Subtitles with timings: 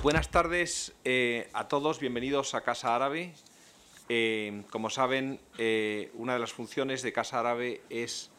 [0.00, 3.34] Buenas tardes eh, a todos, bienvenidos a Casa Árabe.
[4.08, 8.30] Eh, como saben, eh, una de las funciones de Casa Árabe es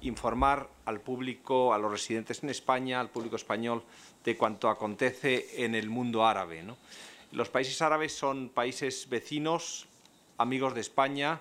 [0.00, 3.84] informar al público, a los residentes en España, al público español,
[4.24, 6.64] de cuanto acontece en el mundo árabe.
[7.30, 9.86] Los países árabes son países vecinos,
[10.36, 11.40] amigos de España,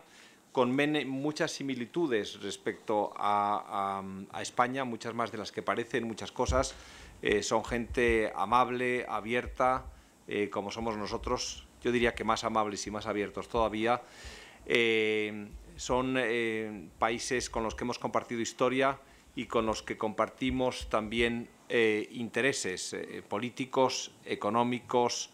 [0.51, 0.75] con
[1.07, 4.03] muchas similitudes respecto a,
[4.41, 6.75] España, muchas más de las que parecen, muchas cosas.
[7.21, 9.85] Eh, son gente amable, abierta,
[10.27, 14.01] eh, como somos nosotros, yo diría que más amables y más abiertos todavía.
[14.65, 16.17] Eh, son
[16.99, 18.99] países con los que hemos compartido historia
[19.33, 22.97] y con los que compartimos también intereses
[23.29, 25.29] políticos, económicos,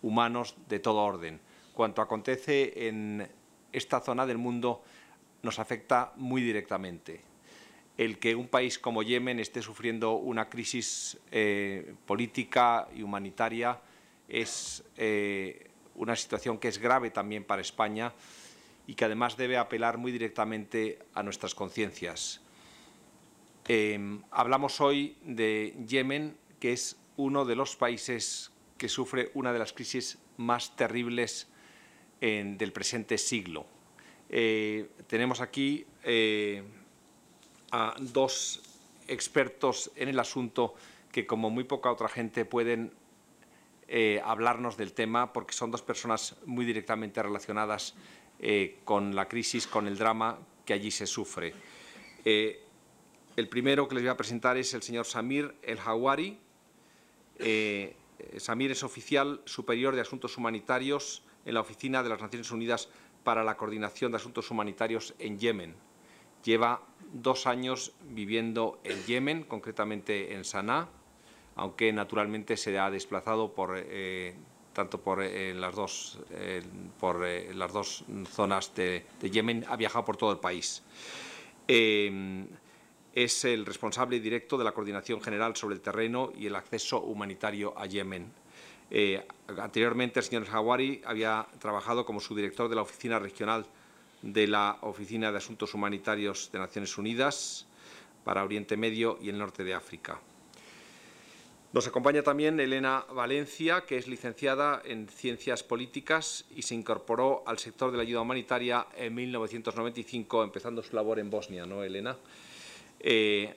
[0.00, 1.38] humanos, de todo orden.
[1.74, 3.28] Cuanto acontece en
[3.72, 4.82] esta zona del mundo
[5.42, 7.29] nos afecta muy directamente.
[8.00, 13.78] El que un país como Yemen esté sufriendo una crisis eh, política y humanitaria
[14.26, 18.14] es eh, una situación que es grave también para España
[18.86, 22.40] y que además debe apelar muy directamente a nuestras conciencias.
[23.68, 29.58] Em, hablamos hoy de Yemen, que es uno de los países que sufre una de
[29.58, 31.48] las crisis más terribles
[32.18, 33.66] del presente siglo.
[34.30, 36.62] Eh, tenemos aquí eh,
[37.70, 38.62] a dos
[39.08, 40.74] expertos en el asunto
[41.12, 42.92] que, como muy poca otra gente, pueden
[43.88, 47.94] eh, hablarnos del tema porque son dos personas muy directamente relacionadas
[48.84, 51.52] con la crisis, con el drama que allí se sufre.
[52.24, 56.38] el primero que les voy a presentar es el señor Samir El Hawari.
[58.38, 62.88] Samir es oficial superior de Asuntos Humanitarios en la Oficina de las Naciones Unidas
[63.24, 65.74] para la Coordinación de Asuntos Humanitarios en Yemen.
[66.44, 66.82] Lleva
[67.12, 70.88] dos años viviendo en Yemen, concretamente en Sanaa,
[71.56, 74.34] aunque naturalmente se ha desplazado por, eh,
[74.72, 76.62] tanto por, eh, las dos, eh,
[76.98, 80.82] por las dos zonas de, Yemen, ha viajado por todo el país.
[83.12, 87.74] es el responsable directo de la Coordinación General sobre el Terreno y el Acceso Humanitario
[87.76, 88.32] a Yemen.
[89.58, 93.66] Anteriormente, el señor Hawari había trabajado como subdirector de la Oficina Regional
[94.22, 97.66] de la Oficina de Asuntos Humanitarios de Naciones Unidas
[98.24, 100.20] para Oriente Medio y el norte de África.
[101.72, 107.58] Nos acompaña también Elena Valencia, que es licenciada en Ciencias Políticas y se incorporó al
[107.58, 112.16] sector de la ayuda humanitaria en 1995, empezando su labor en Bosnia, ¿no, Elena?
[112.98, 113.54] Eh,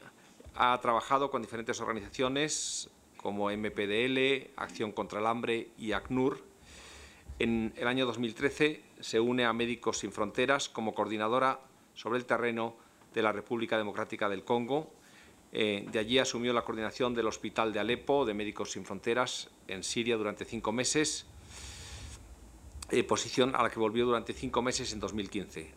[0.55, 2.87] ha trabajado con diferentes organizaciones
[3.17, 6.52] como MPDL, Acción contra el Hambre y ACNUR.
[7.39, 11.59] En el año 2013 se une a Médicos Sin Fronteras como coordinadora
[11.95, 12.75] sobre el terreno
[13.13, 14.91] de la República Democrática del Congo.
[15.51, 19.83] Eh, de allí asumió la coordinación del Hospital de Alepo de Médicos Sin Fronteras en
[19.83, 21.25] Siria durante cinco meses,
[22.91, 25.71] eh, posición a la que volvió durante cinco meses en 2015.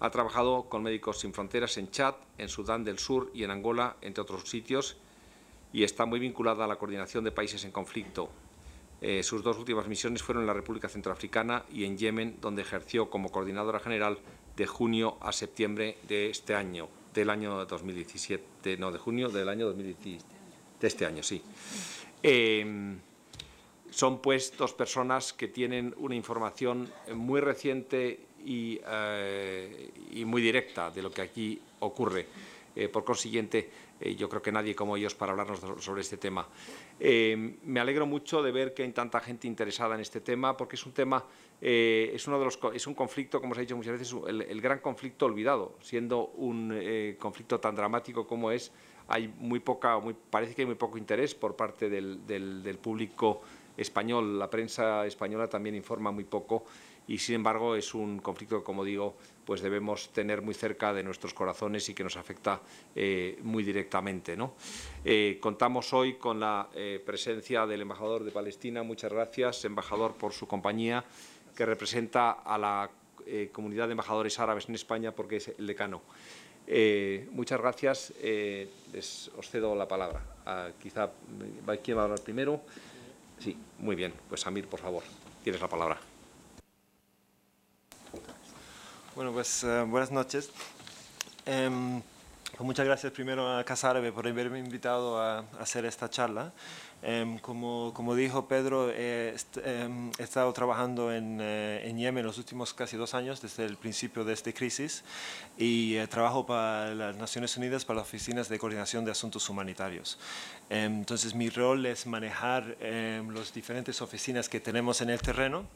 [0.00, 3.96] Ha trabajado con Médicos Sin Fronteras en Chad, en Sudán del Sur y en Angola,
[4.02, 4.98] entre otros sitios,
[5.72, 8.30] y está muy vinculada a la coordinación de países en conflicto.
[9.00, 13.08] Eh, sus dos últimas misiones fueron en la República Centroafricana y en Yemen, donde ejerció
[13.08, 14.18] como coordinadora general
[14.56, 19.66] de junio a septiembre de este año, del año 2017, no, de junio del año
[19.66, 20.24] 2017,
[20.80, 21.40] de este año, sí.
[22.22, 22.98] Em,
[23.90, 29.90] son pues dos personas que tienen una información muy reciente y, eh,
[30.26, 32.26] muy directa de lo que aquí ocurre.
[32.74, 33.70] Eh, por consiguiente,
[34.16, 36.46] yo creo que nadie como ellos para hablarnos sobre este tema.
[37.00, 40.76] Eh, me alegro mucho de ver que hay tanta gente interesada en este tema, porque
[40.76, 41.24] es un tema,
[41.60, 44.80] es, uno de los, es un conflicto, como se ha dicho muchas veces, el, gran
[44.80, 46.74] conflicto olvidado, siendo un
[47.18, 48.72] conflicto tan dramático como es,
[49.08, 53.42] hay muy poca, muy, parece que hay muy poco interés por parte del, del público
[53.78, 54.38] español.
[54.38, 56.66] La prensa española también informa muy poco
[57.08, 59.16] y sin embargo es un conflicto que, como digo,
[59.46, 62.60] pues debemos tener muy cerca de nuestros corazones y que nos afecta
[62.94, 64.36] eh, muy directamente.
[64.36, 64.52] ¿no?
[65.02, 68.82] Eh, contamos hoy con la eh, presencia del embajador de Palestina.
[68.82, 71.02] Muchas gracias, embajador, por su compañía,
[71.56, 72.90] que representa a la
[73.52, 76.00] comunidad de embajadores árabes en España porque es el decano.
[77.32, 78.14] muchas gracias.
[79.36, 80.22] Os cedo la palabra.
[80.46, 81.10] Ah, quizá,
[81.82, 82.62] ¿quién va a hablar primero?
[83.40, 84.12] Sí, muy bien.
[84.28, 85.02] Pues Amir, por favor,
[85.42, 85.98] tienes la palabra.
[89.14, 90.50] Bueno, pues eh, buenas noches.
[92.58, 96.52] Pues muchas gracias primero a Casa Árabe por haberme invitado a, hacer esta charla.
[97.00, 102.38] Em, como, como, dijo Pedro, eh, em, he estado trabajando en, eh, en, Yemen los
[102.38, 105.04] últimos casi dos años, desde el principio de esta crisis,
[105.56, 110.18] y eh, trabajo para las Naciones Unidas, para las oficinas de coordinación de asuntos humanitarios.
[110.70, 115.66] Em, entonces, mi rol es manejar las diferentes oficinas que tenemos en el terreno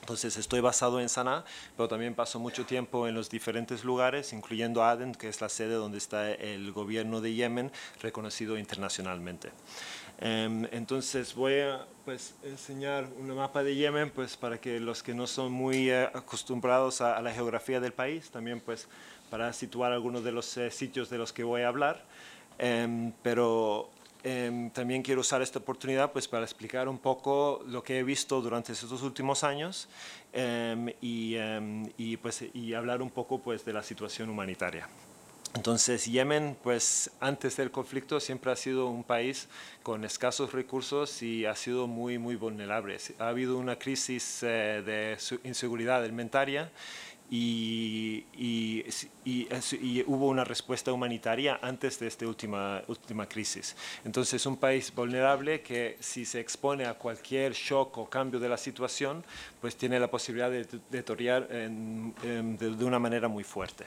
[0.00, 1.44] entonces estoy basado en Sanaa,
[1.76, 5.74] pero también paso mucho tiempo en los diferentes lugares, incluyendo Aden, que es la sede
[5.74, 9.50] donde está el gobierno de Yemen, reconocido internacionalmente.
[10.20, 15.14] Em, entonces voy a pues, enseñar un mapa de Yemen pues, para que los que
[15.14, 18.86] no son muy eh, acostumbrados a, la geografía del país, también pues,
[19.30, 22.04] para situar algunos de los eh, sitios de los que voy a hablar.
[22.58, 23.88] Em, pero
[24.22, 28.40] Em, también quiero usar esta oportunidad pues, para explicar un poco lo que he visto
[28.42, 29.88] durante estos últimos años
[31.00, 31.36] y,
[31.96, 34.88] y, pues, y hablar un poco pues, de la situación humanitaria.
[35.54, 39.48] Entonces, Yemen, pues antes del conflicto siempre ha sido un país
[39.82, 42.96] con escasos recursos y ha sido muy, muy vulnerable.
[43.18, 46.70] Ha habido una crisis eh, de inseguridad alimentaria
[47.30, 48.24] y,
[50.06, 53.76] hubo una respuesta humanitaria antes de esta última, última crisis.
[54.04, 58.56] Entonces, un país vulnerable que si se expone a cualquier shock o cambio de la
[58.56, 59.24] situación,
[59.60, 63.84] pues tiene la posibilidad de deteriorar de, una manera muy fuerte.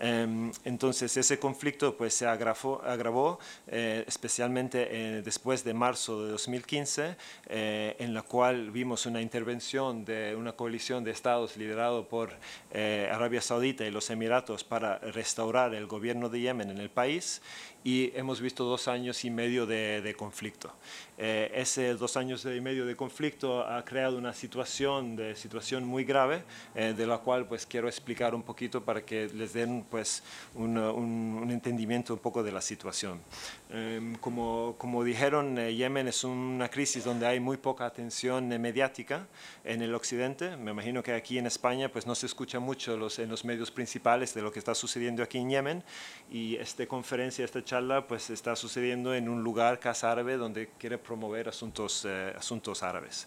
[0.00, 3.38] Em, entonces ese conflicto pues, se agravó, agravó
[3.68, 10.04] eh, especialmente eh, después de marzo de 2015, eh, en la cual vimos una intervención
[10.04, 12.32] de una coalición de estados liderado por
[12.74, 17.40] Arabia Saudita y los Emiratos para restaurar el gobierno de Yemen en el país
[17.84, 20.72] y hemos visto dos años y medio de, conflicto.
[21.18, 26.04] Eh, ese dos años y medio de conflicto ha creado una situación, de, situación muy
[26.04, 26.44] grave,
[26.74, 30.22] eh, de la cual pues quiero explicar un poquito para que les den pues
[30.54, 33.20] un, un, entendimiento un poco de la situación.
[33.68, 39.26] Em, como, como dijeron, eh, Yemen es una crisis donde hay muy poca atención mediática
[39.62, 40.56] en el occidente.
[40.56, 43.70] Me imagino que aquí en España pues no se escucha mucho los, en los medios
[43.70, 45.84] principales de lo que está sucediendo aquí en Yemen
[46.30, 47.73] y esta conferencia, esta charla
[48.06, 53.26] pues está sucediendo en un lugar, Casa Árabe, donde quiere promover asuntos, eh, asuntos árabes.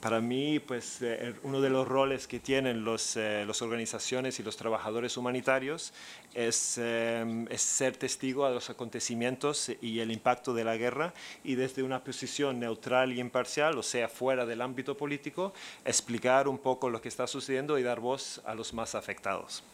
[0.00, 4.56] Para mí, pues eh, uno de los roles que tienen las eh, organizaciones y los
[4.56, 5.92] trabajadores humanitarios
[6.34, 11.12] es, es, ser testigo a los acontecimientos y el impacto de la guerra
[11.42, 15.52] y desde una posición neutral y imparcial, o sea, fuera del ámbito político,
[15.84, 19.64] explicar un poco lo que está sucediendo y dar voz a los más afectados.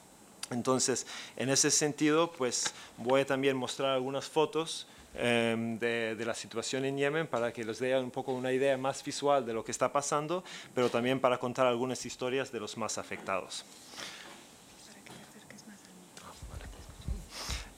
[0.51, 1.07] Entonces,
[1.37, 6.85] en ese sentido, pues voy a también mostrar algunas fotos em, de, de, la situación
[6.85, 9.73] en Yemen para que les dé un poco una idea más visual de lo que
[9.73, 10.45] está pasando,
[10.75, 13.65] pero también para contar algunas historias de los más afectados.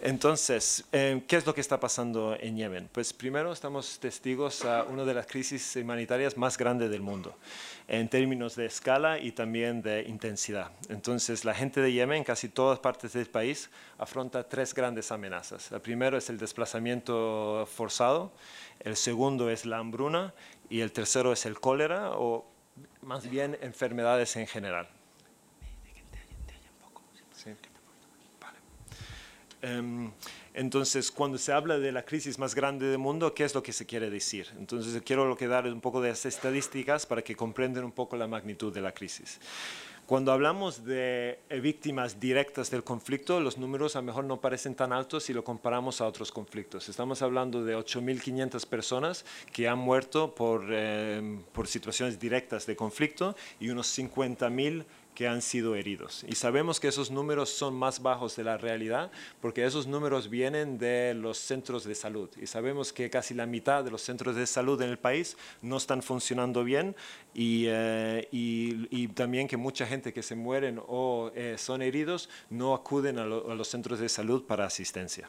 [0.00, 2.88] Entonces, eh, ¿qué es lo que está pasando en Yemen?
[2.92, 7.36] Pues primero estamos testigos a una de las crisis humanitarias más grandes del mundo,
[7.88, 10.70] en términos de escala y también de intensidad.
[10.88, 15.72] Entonces, la gente de Yemen, casi todas partes del país, afronta tres grandes amenazas.
[15.72, 18.30] El primero es el desplazamiento forzado,
[18.78, 20.32] el segundo es la hambruna
[20.70, 22.46] y el tercero es el cólera o
[23.02, 24.88] más bien enfermedades en general.
[27.44, 27.56] Em,
[29.60, 33.72] entonces, cuando se habla de la crisis más grande del mundo, ¿qué es lo que
[33.72, 34.46] se quiere decir?
[34.58, 38.80] Entonces, quiero dar un poco de estadísticas para que comprendan un poco la magnitud de
[38.80, 39.40] la crisis.
[40.08, 44.74] Cuando hablamos de eh, víctimas directas del conflicto, los números a lo mejor no parecen
[44.74, 46.88] tan altos si lo comparamos a otros conflictos.
[46.88, 53.36] Estamos hablando de 8.500 personas que han muerto por, em, por situaciones directas de conflicto
[53.60, 54.86] y unos 50.000
[55.18, 56.24] que han sido heridos.
[56.28, 59.10] Y sabemos que esos números son más bajos de la realidad
[59.40, 62.30] porque esos números vienen de los centros de salud.
[62.40, 65.76] Y sabemos que casi la mitad de los centros de salud en el país no
[65.76, 66.94] están funcionando bien
[67.34, 72.72] y, eh, y, también que mucha gente que se mueren o eh, son heridos no
[72.72, 75.28] acuden a, los centros de salud para asistencia.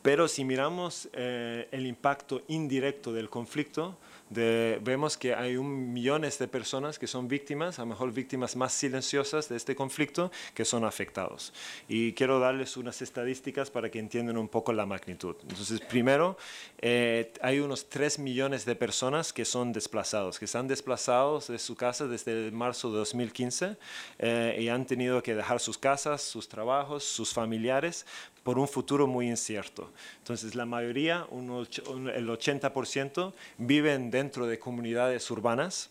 [0.00, 3.98] Pero si miramos eh, el impacto indirecto del conflicto,
[4.30, 8.72] vemos que hay un millones de personas que son víctimas, a lo mejor víctimas más
[8.72, 11.52] silenciosas de este conflicto, que son afectados.
[11.88, 15.36] Y quiero darles unas estadísticas para que entiendan un poco la magnitud.
[15.42, 16.36] Entonces, primero,
[16.78, 21.74] eh, hay unos 3 millones de personas que son desplazados, que están desplazados de su
[21.74, 23.76] casa desde marzo de 2015
[24.18, 28.06] eh, y han tenido que dejar sus casas, sus trabajos, sus familiares
[28.42, 29.90] por un futuro muy incierto.
[30.18, 35.90] Entonces, la mayoría, el 80%, viven dentro de comunidades urbanas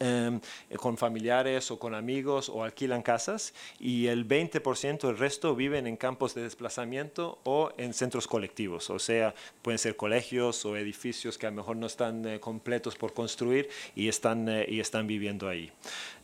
[0.00, 0.40] Em,
[0.76, 5.96] con familiares o con amigos o alquilan casas y el 20%, el resto, viven en
[5.96, 11.46] campos de desplazamiento o en centros colectivos, o sea, pueden ser colegios o edificios que
[11.46, 15.48] a lo mejor no están eh, completos por construir y están, eh, y están viviendo
[15.48, 15.70] ahí.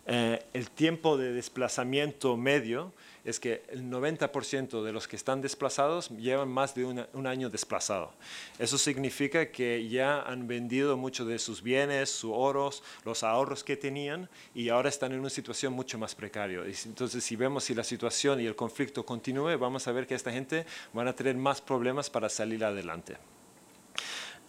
[0.06, 2.92] Eh, el tiempo de desplazamiento medio
[3.24, 8.12] es que el 90% de los que están desplazados llevan más de un año desplazado.
[8.58, 13.76] Eso significa que ya han vendido muchos de sus bienes, sus oros, los ahorros que
[13.76, 16.60] tenían y ahora están en una situación mucho más precaria.
[16.86, 20.32] Entonces, si vemos si la situación y el conflicto continúe, vamos a ver que esta
[20.32, 23.16] gente van a tener más problemas para salir adelante.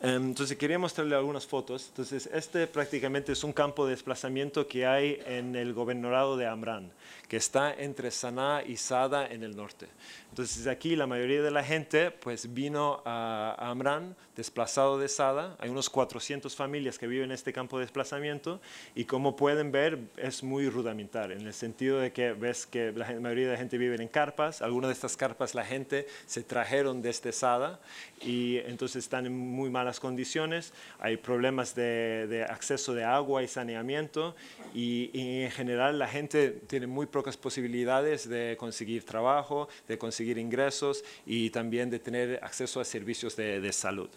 [0.04, 1.88] Em, entonces quería mostrarle algunas fotos.
[1.90, 6.92] Entonces este prácticamente es un campo de desplazamiento que hay en el gobernador de Amran,
[7.28, 9.88] que está entre Sanaa y Sada en el norte.
[10.30, 15.56] Entonces aquí la mayoría de la gente pues vino a, Amran desplazado de Sada.
[15.60, 18.60] Hay unos 400 familias que viven en este campo de desplazamiento
[18.96, 23.06] y como pueden ver es muy rudimentar en el sentido de que ves que la
[23.20, 24.64] mayoría de la gente vive en carpas.
[24.64, 27.80] Algunas de estas carpas la gente se trajeron desde Sada
[28.22, 30.74] y entonces están en muy malas condiciones.
[31.00, 34.36] Hay problemas de, acceso de agua y saneamiento
[34.74, 40.38] y, y en general la gente tiene muy pocas posibilidades de conseguir trabajo, de conseguir
[40.38, 44.10] ingresos y también de tener acceso a servicios de, de salud.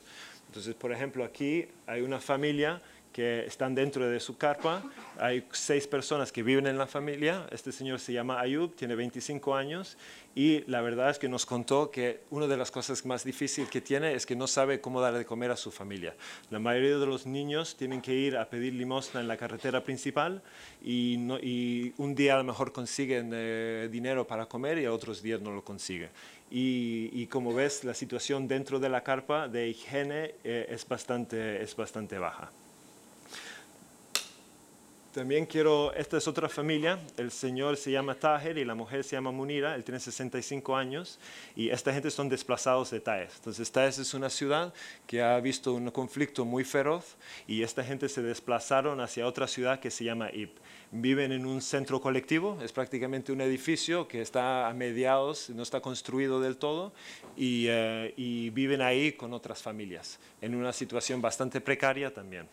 [0.47, 2.81] Entonces, por ejemplo, aquí hay una familia
[3.15, 4.83] que están dentro de su carpa.
[5.19, 7.47] Hay seis personas que viven en la familia.
[7.53, 9.97] Este señor se llama Ayub, tiene 25 años
[10.35, 13.81] y la verdad es que nos contó que una de las cosas más difíciles que
[13.81, 16.17] tiene es que no sabe cómo dar de comer a su familia.
[16.51, 20.43] La mayoría de los niños tienen que ir a pedir limosna en la carretera principal
[20.83, 25.23] y, y un día a lo mejor consiguen eh, dinero para comer y a otros
[25.23, 26.11] días no lo consiguen.
[26.51, 31.63] Y, y, como ves, la situación dentro de la carpa de higiene eh, es, bastante,
[31.63, 32.51] es bastante baja.
[35.15, 39.15] También quiero, esta es otra familia, el señor se llama Taher y la mujer se
[39.15, 41.21] llama Munira, él tiene 65 años
[41.55, 43.37] y esta gente son desplazados de Taez.
[43.37, 44.75] Entonces Taez es una ciudad
[45.07, 47.15] que ha visto un conflicto muy feroz
[47.47, 50.51] y esta gente se desplazaron hacia otra ciudad que se llama Ib.
[50.91, 55.81] Viven en un centro colectivo, es prácticamente un edificio que está a mediados, no está
[55.81, 56.93] construido del todo
[57.37, 62.49] y, eh, y viven ahí con otras familias en una situación bastante precaria también.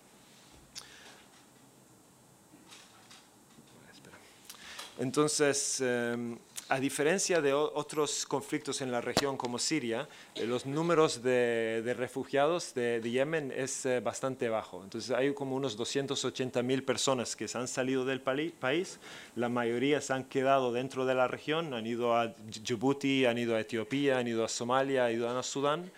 [5.01, 6.37] Entonces, em,
[6.69, 12.75] a diferencia de otros conflictos en la región como Siria, eh, los números de, refugiados
[12.75, 14.83] de, Yemen es eh, bastante bajo.
[14.83, 18.99] Entonces hay como unos 280 mil personas que se han salido del país,
[19.35, 23.55] la mayoría se han quedado dentro de la región, han ido a Djibouti, han ido
[23.55, 25.91] a Etiopía, han ido a Somalia, han ido a Sudán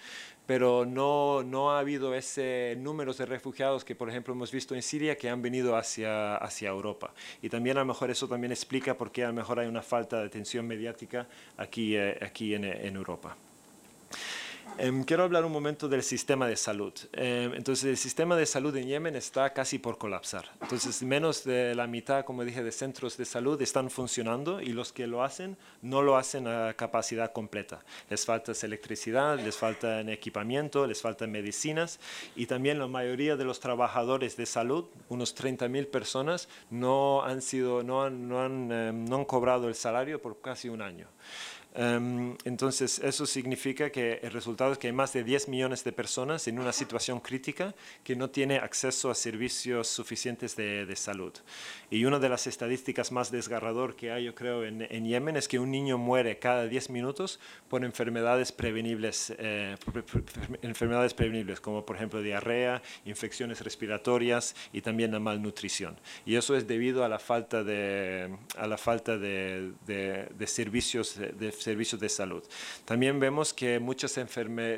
[0.45, 4.81] pero no, no ha habido ese número de refugiados que, por ejemplo, hemos visto en
[4.81, 7.13] Siria que han venido hacia, hacia Europa.
[7.41, 9.81] Y también a lo mejor eso también explica por qué a lo mejor hay una
[9.81, 13.35] falta de atención mediática aquí, eh, aquí en, en Europa.
[14.79, 16.93] Em, quiero hablar un momento del sistema de salud.
[17.11, 20.49] Em, entonces, el sistema de salud en Yemen está casi por colapsar.
[20.61, 24.91] Entonces, menos de la mitad, como dije, de centros de salud están funcionando y los
[24.91, 27.83] que lo hacen no lo hacen a capacidad completa.
[28.09, 31.99] Les falta electricidad, les falta equipamiento, les faltan medicinas
[32.35, 37.83] y también la mayoría de los trabajadores de salud, unos 30.000 personas, no han, sido,
[37.83, 41.07] no han, no han, em, no han cobrado el salario por casi un año.
[41.75, 45.91] Em, entonces, eso significa que el resultado es que hay más de 10 millones de
[45.91, 51.33] personas en una situación crítica que no tiene acceso a servicios suficientes de, salud.
[51.89, 55.57] Y una de las estadísticas más desgarrador que hay, yo creo, en, Yemen es que
[55.57, 59.75] un niño muere cada 10 minutos por enfermedades prevenibles, eh,
[60.61, 65.99] enfermedades prevenibles, como por ejemplo diarrea, infecciones respiratorias y también la malnutrición.
[66.25, 71.51] Y eso es debido a la falta de, a la falta de, de servicios de
[71.63, 72.43] servicios de salud.
[72.86, 74.20] También vemos que muchos,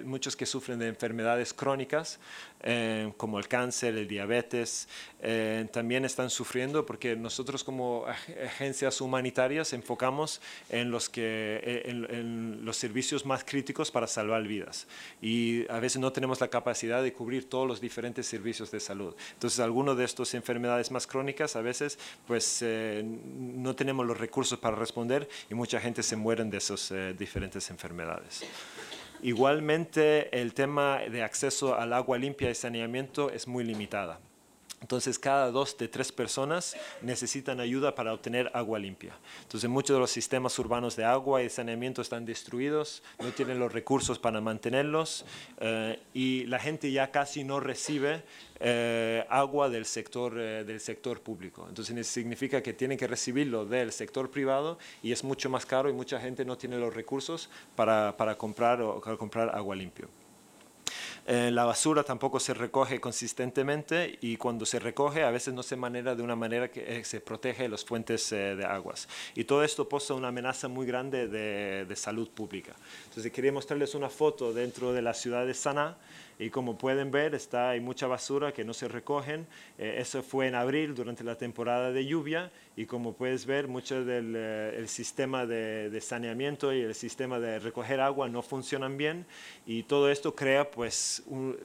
[0.03, 2.19] muchos que sufren de enfermedades crónicas,
[2.67, 4.87] eh, como el cáncer, el diabetes,
[5.21, 12.65] eh, también están sufriendo porque nosotros como agencias humanitarias enfocamos en los, que, eh, en,
[12.65, 14.87] los servicios más críticos para salvar vidas.
[15.21, 19.13] Y a veces no tenemos la capacidad de cubrir todos los diferentes servicios de salud.
[19.33, 24.75] Entonces, algunas de estas enfermedades más crónicas, a veces, pues no tenemos los recursos para
[24.75, 28.43] responder y mucha gente se muere de esos eh, diferentes enfermedades.
[29.21, 34.19] Igualmente, el tema de acceso al agua limpia y saneamiento es muy limitada.
[34.85, 39.17] Entonces, cada dos de tres personas necesitan ayuda para obtener agua limpia.
[39.41, 43.73] Entonces, muchos de los sistemas urbanos de agua y saneamiento están destruidos, no tienen los
[43.73, 45.25] recursos para mantenerlos
[45.57, 48.21] eh, y la gente ya casi no recibe
[48.59, 51.65] eh, agua del sector, eh, del sector público.
[51.67, 55.93] Entonces, significa que tienen que recibirlo del sector privado y es mucho más caro y
[55.93, 60.05] mucha gente no tiene los recursos para, para comprar, para comprar agua limpia.
[61.27, 65.75] Eh, la basura tampoco se recoge consistentemente y cuando se recoge a veces no se
[65.75, 69.09] manera de una manera que eh, se protege las fuentes eh, de aguas.
[69.33, 72.75] Y todo esto posa una amenaza muy grande de, salud pública.
[73.05, 75.97] Entonces quería mostrarles una foto dentro de la ciudad de Sanaa
[76.37, 79.47] y como pueden ver está, hay mucha basura que no se recogen.
[79.77, 84.35] Eso fue en abril durante la temporada de lluvia y como puedes ver mucho del
[84.35, 89.25] el sistema de, de, saneamiento y el sistema de recoger agua no funcionan bien
[89.65, 91.14] y todo esto crea pues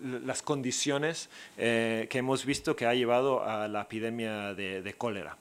[0.02, 5.36] las condiciones eh, que hemos visto que ha llevado a la epidemia de, de cólera.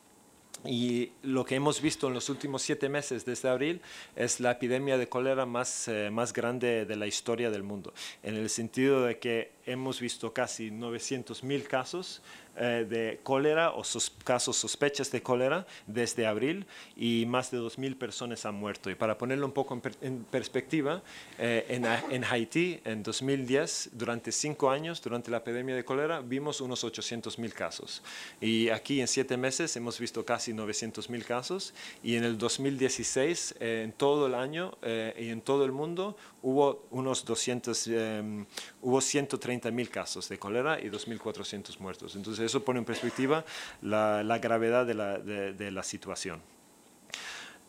[0.66, 3.82] Y lo que hemos visto en los últimos siete meses desde abril
[4.16, 8.36] es la epidemia de cólera más, eh, más grande de la historia del mundo, en
[8.36, 12.22] el sentido de que hemos visto casi 900.000 casos
[12.58, 16.66] eh, de cólera o sos, casos sospechas de cólera desde abril
[16.98, 18.90] y más de 2.000 personas han muerto.
[18.90, 21.02] Y para ponerlo un poco en, per, en perspectiva,
[21.38, 26.84] eh, en, Haití en 2010, durante cinco años, durante la epidemia de cólera, vimos unos
[26.84, 28.02] 800.000 casos.
[28.42, 31.74] Y aquí en siete meses hemos visto casi 900.000 casos
[32.04, 36.18] y en el 2016, eh, en todo el año eh, y en todo el mundo,
[36.42, 38.46] hubo unos 200, em,
[38.82, 42.16] hubo 130 30.000 casos de cólera y 2.400 muertos.
[42.16, 43.46] Entonces eso pone en perspectiva
[43.82, 46.42] la, la gravedad de la, de, de la situación.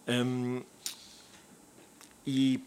[0.06, 0.62] Um,
[2.24, 2.60] y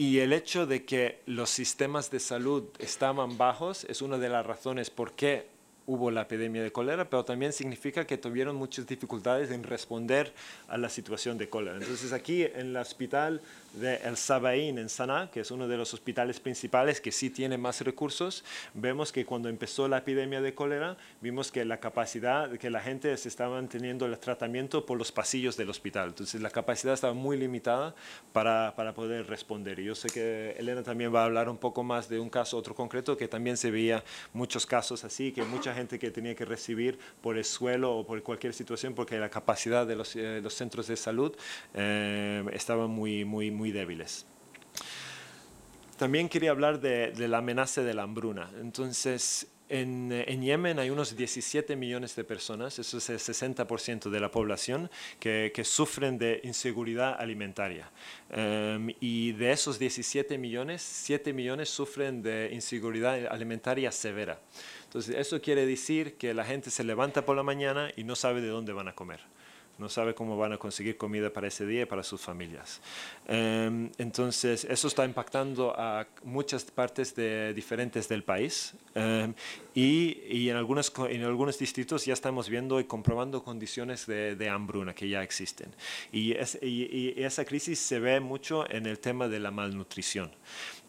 [0.00, 4.46] y el hecho de que los sistemas de salud estaban bajos es una de las
[4.46, 5.48] razones por qué
[5.86, 10.32] hubo la epidemia de cólera, pero también significa que tuvieron muchas dificultades en responder
[10.68, 11.78] a la situación de cólera.
[11.78, 13.40] Entonces aquí en el hospital
[13.74, 17.58] de El Sabaín en Sanaa, que es uno de los hospitales principales que sí tiene
[17.58, 18.44] más recursos,
[18.74, 23.16] vemos que cuando empezó la epidemia de cólera, vimos que la capacidad, que la gente
[23.16, 26.08] se estaba teniendo el tratamiento por los pasillos del hospital.
[26.08, 27.94] Entonces la capacidad estaba muy limitada
[28.32, 29.78] para, para poder responder.
[29.80, 32.56] Y yo sé que Elena también va a hablar un poco más de un caso,
[32.56, 36.44] otro concreto, que también se veía muchos casos así, que mucha gente que tenía que
[36.44, 40.54] recibir por el suelo o por cualquier situación, porque la capacidad de los, eh, los
[40.54, 41.32] centros de salud
[41.74, 44.26] eh, estaba muy, muy, muy débiles.
[45.96, 48.50] También quería hablar de, de, la amenaza de la hambruna.
[48.60, 54.18] Entonces, en, en, Yemen hay unos 17 millones de personas, eso es el 60% de
[54.18, 54.90] la población,
[55.20, 57.88] que, que sufren de inseguridad alimentaria.
[58.36, 64.40] Um, y de esos 17 millones, 7 millones sufren de inseguridad alimentaria severa.
[64.90, 68.40] Entonces, eso quiere decir que la gente se levanta por la mañana y no sabe
[68.40, 69.20] de dónde van a comer
[69.80, 72.80] no sabe cómo van a conseguir comida para ese día y para sus familias.
[73.26, 79.32] Um, entonces, eso está impactando a muchas partes de, diferentes del país um,
[79.74, 85.74] y, en, algunos, distritos ya estamos viendo y comprobando condiciones de, hambruna que ya existen.
[86.12, 90.30] Y esa crisis se ve mucho en el tema de la malnutrición.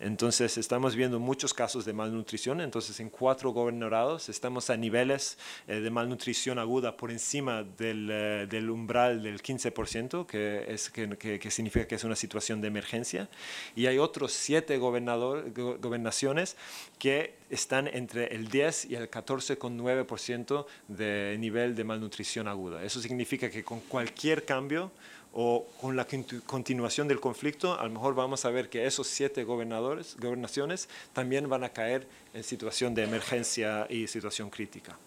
[0.01, 5.37] Entonces estamos viendo muchos casos de malnutrición, entonces en cuatro gobernorados estamos a niveles
[5.67, 12.03] eh, de malnutrición aguda por encima del, eh, umbral del 15%, que, significa que es
[12.03, 13.29] una situación de emergencia,
[13.75, 16.57] y hay otros siete gobernador, go, gobernaciones
[16.97, 22.83] que están entre el 10 y el 14,9% de nivel de malnutrición aguda.
[22.83, 24.91] Eso significa que con cualquier cambio
[25.34, 26.06] o con la
[26.46, 31.48] continuación del conflicto, a lo mejor vamos a ver que esos siete gobernadores, gobernaciones también
[31.48, 34.98] van a caer en situación de emergencia y situación crítica.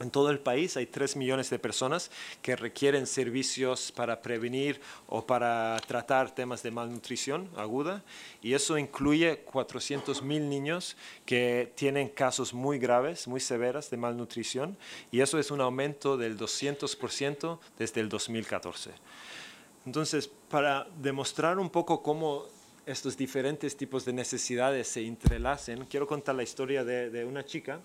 [0.00, 5.26] En todo el país hay 3 millones de personas que requieren servicios para prevenir o
[5.26, 8.04] para tratar temas de malnutrición aguda
[8.40, 14.76] y eso incluye 400 mil niños que tienen casos muy graves, muy severas de malnutrición
[15.10, 18.92] y eso es un aumento del 200% desde el 2014.
[19.88, 22.44] Entonces, para demostrar un poco cómo
[22.84, 27.80] estos diferentes tipos de necesidades se entrelacen, quiero contar la historia de, una chica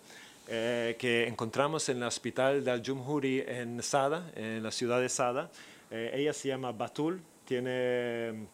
[0.49, 5.49] eh, que encontramos en el hospital de Al-Jumhuri en Sada, en la ciudad de Sada.
[5.89, 8.47] Eh, ella se llama Batul, tiene,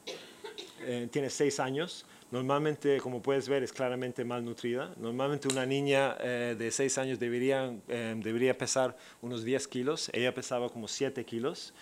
[0.81, 2.05] eh, tiene seis años.
[2.29, 4.93] Normalmente, como puedes ver, es claramente malnutrida.
[4.97, 10.11] Normalmente una niña de 6 años debería, debería pesar unos 10 kilos.
[10.13, 11.73] Ella pesaba como 7 kilos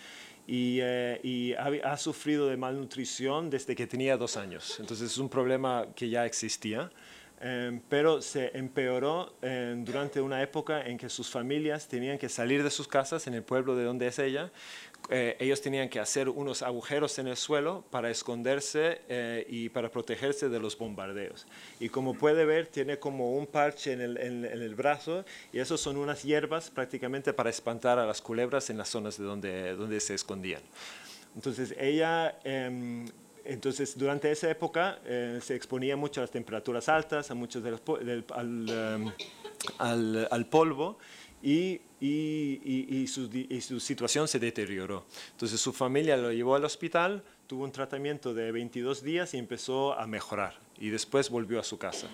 [0.48, 4.80] y, eh, y ha, ha, sufrido de malnutrición desde que tenía dos años.
[4.80, 6.90] Entonces es un problema que ya existía.
[7.40, 12.64] Em, pero se empeoró em, durante una época en que sus familias tenían que salir
[12.64, 14.52] de sus casas en el pueblo de donde es ella.
[15.10, 19.90] Eh, ellos tenían que hacer unos agujeros en el suelo para esconderse eh, y para
[19.90, 21.48] protegerse de los bombardeos.
[21.80, 25.80] Y como puede ver, tiene como un parche en el, en el brazo y esos
[25.80, 30.00] son unas hierbas prácticamente para espantar a las culebras en las zonas de donde, donde
[30.02, 30.62] se escondían.
[31.36, 33.06] Entonces ella em,
[33.48, 37.70] entonces, durante esa época eh, se exponía mucho a las temperaturas altas, a muchos de
[37.70, 39.12] em,
[39.78, 40.98] al, al, polvo
[41.42, 45.06] y, y, y, su, y, su, situación se deterioró.
[45.32, 49.98] Entonces, su familia lo llevó al hospital, tuvo un tratamiento de 22 días y empezó
[49.98, 50.60] a mejorar.
[50.80, 52.08] Y después volvió a su casa.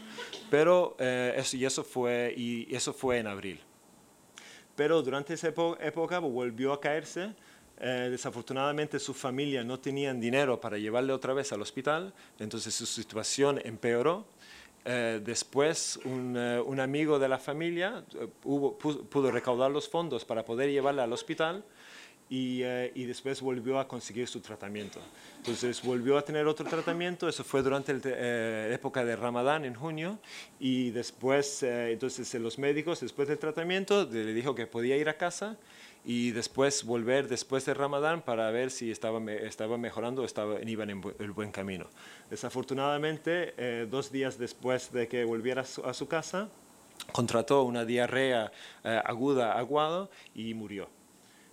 [0.50, 3.60] Pero eh, eso, y, eso fue, y eso fue en abril.
[4.76, 7.34] Pero durante esa época volvió a caerse
[7.80, 12.86] eh, desafortunadamente su familia no tenían dinero para llevarle otra vez al hospital, entonces su
[12.86, 14.26] situación empeoró.
[14.86, 18.04] Eh, después un, eh, un, amigo de la familia
[18.44, 21.64] hubo, pudo, recaudar los fondos para poder llevarla al hospital
[22.30, 25.00] y, y, después volvió a conseguir su tratamiento.
[25.38, 30.20] Entonces volvió a tener otro tratamiento, eso fue durante la época de Ramadán en junio
[30.60, 35.58] y después entonces los médicos después del tratamiento le dijo que podía ir a casa
[36.06, 40.90] y después volver después de Ramadán para ver si estaba, estaba mejorando o estaba, iban
[40.90, 41.88] en el buen camino.
[42.30, 46.50] Desafortunadamente, eh, dos días después de que volviera a su, casa,
[47.12, 48.52] contrató una diarrea
[48.84, 50.90] eh, aguda, aguado y murió.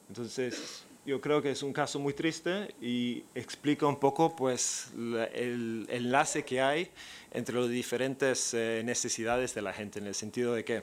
[0.08, 4.90] Entonces, yo creo que es un caso muy triste y explica un poco pues,
[5.32, 6.90] el enlace que hay
[7.30, 10.82] entre las diferentes eh, necesidades de la gente, en el sentido de que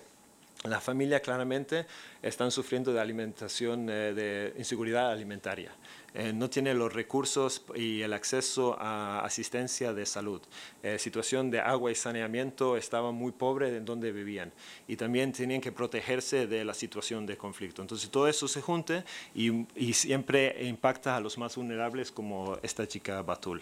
[0.64, 1.86] la familia claramente
[2.22, 5.72] están sufriendo de alimentación, eh, de inseguridad alimentaria.
[6.14, 10.42] Eh, no tiene los recursos y el acceso a asistencia de salud.
[10.82, 14.52] Eh, situación de agua y saneamiento estaba muy pobre en donde vivían
[14.88, 17.84] y también tenían que protegerse de la situación de conflicto.
[17.84, 22.88] Entonces todo eso se junta y, y siempre impacta a los más vulnerables como esta
[22.88, 23.62] chica Batul.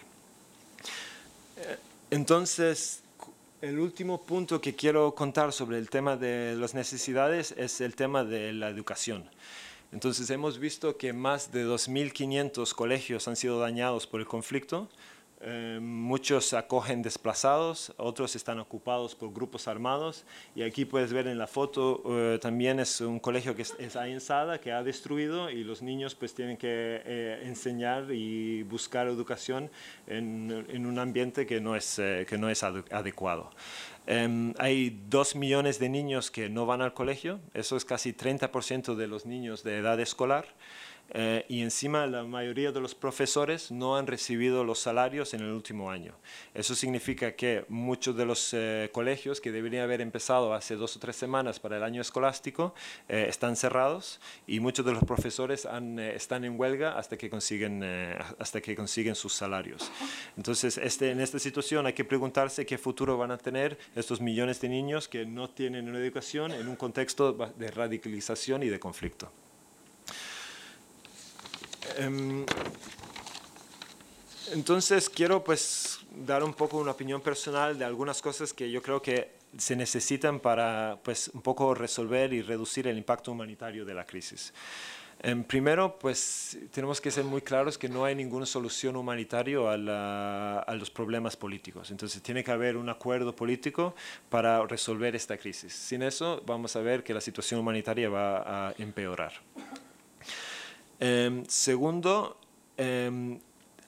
[2.10, 3.01] Entonces,
[3.65, 8.23] el último punto que quiero contar sobre el tema de las necesidades es el tema
[8.23, 9.28] de la educación.
[9.91, 14.88] Entonces hemos visto que más de 2.500 colegios han sido dañados por el conflicto,
[15.41, 20.24] eh, muchos acogen desplazados, otros están ocupados por grupos armados
[20.56, 24.24] y aquí puedes ver en la foto eh, también es un colegio que es, es
[24.24, 29.69] Sada que ha destruido y los niños pues tienen que eh, enseñar y buscar educación
[30.08, 33.52] en, en, un ambiente que no es, que no es adecuado.
[34.08, 38.95] Em, hay dos millones de niños que no van al colegio, eso es casi 30%
[38.95, 40.45] de los niños de edad escolar.
[41.11, 45.51] Eh, y encima la mayoría de los profesores no han recibido los salarios en el
[45.51, 46.15] último año.
[46.53, 50.99] Eso significa que muchos de los eh, colegios que deberían haber empezado hace dos o
[50.99, 52.73] tres semanas para el año escolástico
[53.07, 57.83] eh, están cerrados y muchos de los profesores están en huelga hasta que consiguen,
[58.39, 59.91] hasta que consiguen sus salarios.
[60.37, 64.59] Entonces, este, en esta situación hay que preguntarse qué futuro van a tener estos millones
[64.61, 69.31] de niños que no tienen una educación en un contexto de radicalización y de conflicto.
[71.98, 72.45] Em,
[74.54, 79.02] entonces quiero pues dar un poco una opinión personal de algunas cosas que yo creo
[79.02, 84.06] que se necesitan para pues un poco resolver y reducir el impacto humanitario de la
[84.06, 84.54] crisis.
[85.24, 90.60] Em, primero, pues tenemos que ser muy claros que no hay ninguna solución humanitaria a,
[90.60, 91.89] a, los problemas políticos.
[91.89, 93.95] Entonces tiene que haber un acuerdo político
[94.30, 95.74] para resolver esta crisis.
[95.74, 99.32] Sin eso vamos a ver que la situación humanitaria va a empeorar.
[100.99, 102.38] Em, segundo,
[102.77, 103.39] em,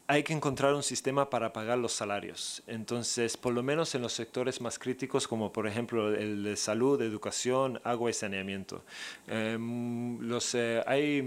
[0.10, 2.64] hay que encontrar un sistema para pagar los salarios.
[2.66, 7.02] Entonces, por lo menos en los sectores más críticos, como por ejemplo el de salud,
[7.02, 8.84] educación, agua y saneamiento.
[9.28, 11.20] Em, los, eh, hay,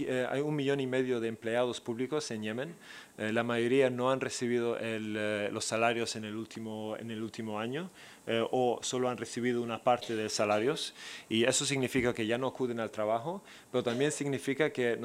[0.00, 2.74] eh, hay un millón y medio de empleados públicos en Yemen.
[3.18, 7.90] Eh, la mayoría no han recibido los salarios en el último, en el último año.
[8.24, 10.94] Eh, o solo han recibido una parte de salarios
[11.28, 14.96] y eso significa que ya no acuden al trabajo, pero también significa que,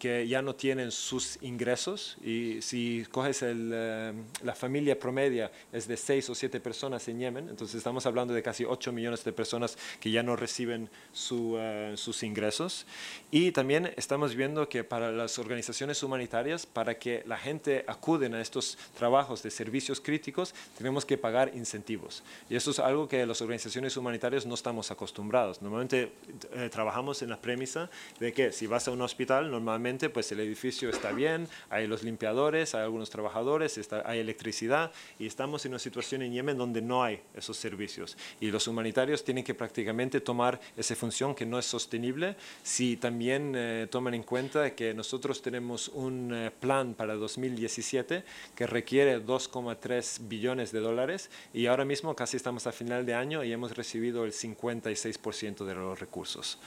[0.00, 5.86] que ya no tienen sus ingresos y si coges el, eh, la familia promedia es
[5.86, 9.32] de 6 o 7 personas en Yemen, entonces estamos hablando de casi 8 millones de
[9.32, 12.86] personas que ya no reciben su, eh, sus ingresos
[13.30, 17.53] y también estamos viendo que para las organizaciones humanitarias, para que la gente
[17.86, 22.22] acuden a estos trabajos de servicios críticos, tenemos que pagar incentivos.
[22.48, 25.62] Y eso es algo que las organizaciones humanitarias no estamos acostumbrados.
[25.62, 26.12] Normalmente
[26.52, 27.90] eh, trabajamos en la premisa
[28.20, 32.02] de que si vas a un hospital, normalmente pues el edificio está bien, hay los
[32.02, 37.02] limpiadores, hay algunos trabajadores, hay electricidad y estamos en una situación en Yemen donde no
[37.02, 38.16] hay esos servicios.
[38.40, 43.52] Y los humanitarios tienen que prácticamente tomar esa función que no es sostenible si también
[43.56, 47.14] eh, toman en cuenta que nosotros tenemos un eh, plan para
[47.48, 53.14] 2017 que requiere 2,3 billones de dólares y ahora mismo casi estamos a final de
[53.14, 56.58] año y hemos recibido el 56% de los recursos.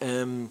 [0.00, 0.48] Em,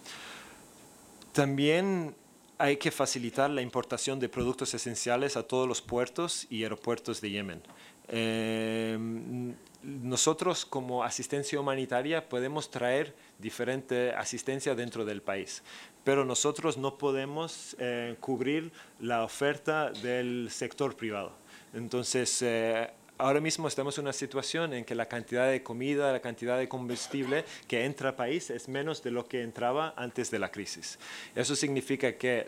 [1.31, 2.15] también
[2.57, 7.29] hay que facilitar la importación de productos esenciales a todos los puertos y aeropuertos de
[7.29, 7.61] Yemen.
[8.07, 15.63] Em, nosotros como asistencia humanitaria podemos traer diferente asistencia dentro del país,
[16.03, 21.31] pero nosotros no podemos eh, cubrir la oferta del sector privado.
[21.73, 26.19] Entonces, eh, ahora mismo estamos en una situación en que la cantidad de comida, la
[26.19, 30.39] cantidad de combustible que entra al país es menos de lo que entraba antes de
[30.39, 30.99] la crisis.
[31.35, 32.47] Eso significa que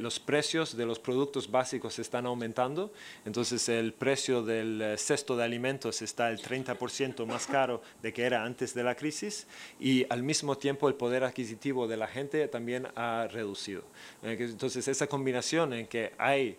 [0.00, 2.92] los precios de los productos básicos están aumentando,
[3.24, 8.24] entonces el precio del eh, cesto de alimentos está el 30% más caro de que
[8.24, 9.46] era antes de la crisis
[9.78, 13.82] y al mismo tiempo el poder adquisitivo de la gente también ha reducido.
[14.22, 16.56] Eh, entonces esa combinación en que hay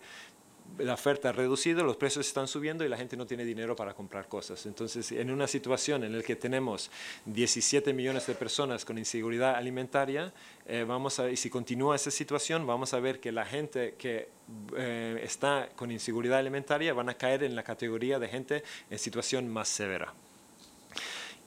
[0.78, 3.94] la oferta ha reducido, los precios están subiendo y la gente no tiene dinero para
[3.94, 4.64] comprar cosas.
[4.66, 6.90] Entonces, en una situación en la que tenemos
[7.26, 10.32] 17 millones de personas con inseguridad alimentaria,
[10.66, 14.28] eh, vamos a, y si continúa esa situación, vamos a ver que la gente que
[14.76, 19.48] eh, está con inseguridad alimentaria van a caer en la categoría de gente en situación
[19.48, 20.12] más severa.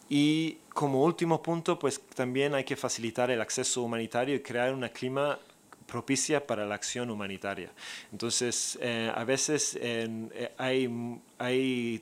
[0.07, 4.87] Y como último punto, pues también hay que facilitar el acceso humanitario y crear un
[4.89, 5.39] clima
[5.85, 7.71] propicia para la acción humanitaria.
[8.11, 12.01] Entonces, eh, a veces eh, hay,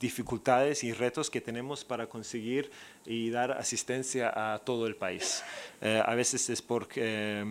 [0.00, 2.72] dificultades y retos que tenemos para conseguir
[3.04, 5.44] y dar asistencia a todo el país.
[5.80, 7.44] Eh, a veces es porque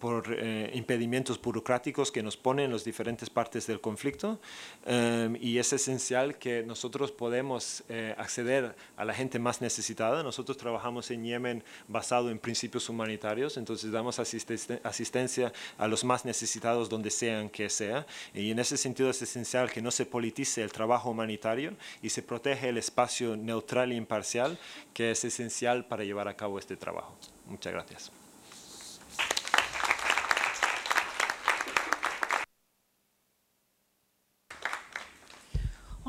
[0.00, 4.40] por eh, impedimentos burocráticos que nos ponen en las diferentes partes del conflicto
[4.86, 10.22] em, y es esencial que nosotros podemos eh, acceder a la gente más necesitada.
[10.22, 16.88] Nosotros trabajamos en Yemen basado en principios humanitarios, entonces damos asistencia a los más necesitados
[16.88, 20.72] donde sean que sea y en ese sentido es esencial que no se politice el
[20.72, 24.58] trabajo humanitario y se protege el espacio neutral e imparcial
[24.94, 27.14] que es esencial para llevar a cabo este trabajo.
[27.46, 28.19] Muchas gracias.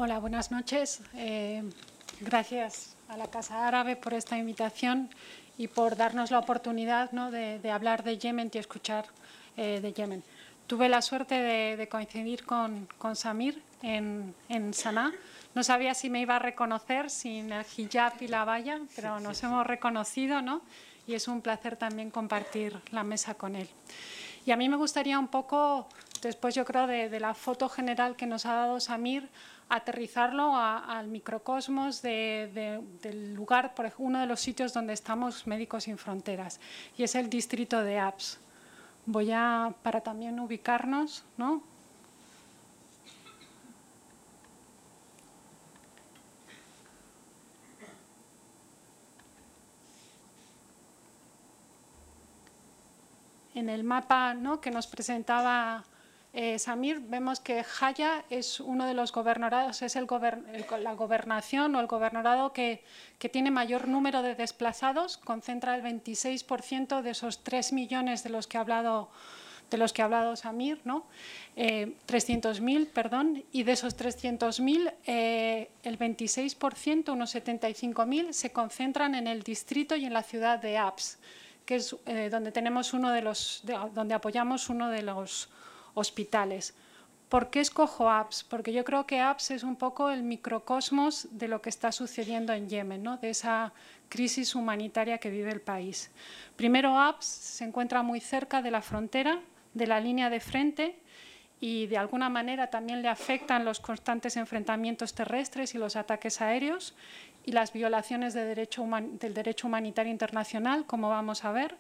[0.04, 1.00] Hola, buenas noches.
[1.14, 1.62] Eh,
[2.22, 5.12] gracias a la Casa Árabe por esta invitación
[5.60, 9.06] y por darnos la oportunidad de, hablar de Yemen y escuchar
[9.58, 10.24] eh, de Yemen.
[10.66, 15.12] Tuve la suerte de, coincidir con, Samir en, en Sanaa.
[15.54, 19.44] No sabía si me iba a reconocer sin el hijab y la valla, pero nos
[19.44, 20.64] hemos reconocido ¿no?
[21.06, 23.70] y es un placer también compartir la mesa con él.
[24.46, 25.88] Y a mí me gustaría un poco,
[26.22, 29.30] después yo creo de, la foto general que nos ha dado Samir,
[29.70, 35.98] aterrizarlo al microcosmos del lugar, por ejemplo, uno de los sitios donde estamos Médicos Sin
[35.98, 36.60] Fronteras,
[36.98, 38.40] y es el distrito de APS.
[39.06, 41.64] Voy a, para también ubicarnos, ¿no?
[53.62, 54.60] En el mapa ¿no?
[54.60, 55.84] que nos presentaba
[56.34, 60.08] eh, Samir, vemos que Jaya es uno de los gobernados, es el,
[60.80, 62.84] la gobernación o el gobernador que,
[63.32, 68.58] tiene mayor número de desplazados, concentra el 26% de esos 3 millones de los que
[68.58, 69.12] ha hablado
[69.70, 71.06] de los que ha hablado Samir, ¿no?
[71.56, 79.28] 300.000, eh, perdón, y de esos 300.000, eh, el 26%, unos 75.000, se concentran en
[79.28, 81.20] el distrito y en la ciudad de Aps,
[81.66, 81.96] que es
[82.30, 85.50] donde tenemos uno de los, donde apoyamos uno de los
[85.94, 86.74] hospitales.
[87.30, 88.44] ¿Por qué escojo APS?
[88.44, 92.52] Porque yo creo que APS es un poco el microcosmos de lo que está sucediendo
[92.52, 93.18] en Yemen, ¿no?
[93.18, 93.72] de esa
[94.10, 96.12] crisis humanitaria que vive el país.
[96.58, 99.40] Primero, APS se encuentra muy cerca de la frontera,
[99.74, 101.00] de la línea de frente,
[101.62, 106.96] y de alguna manera también le afectan los constantes enfrentamientos terrestres y los ataques aéreos
[107.46, 111.78] y las violaciones del derecho humanitario internacional, como vamos a ver.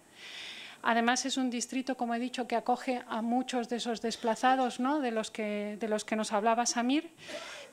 [0.83, 4.99] Además es un distrito, como he dicho, que acoge a muchos de esos desplazados ¿no?
[4.99, 7.09] de, los que, de los que nos hablaba Samir